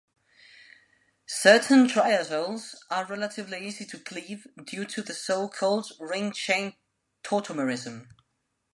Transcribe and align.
Certain 1.27 1.85
triazoles 1.87 2.73
are 2.89 3.05
relatively 3.05 3.59
easy 3.67 3.85
to 3.85 3.99
cleave 3.99 4.47
due 4.65 4.83
to 4.83 5.05
so-called 5.13 5.91
ring-chain 5.99 6.73
tautomerism. 7.23 8.07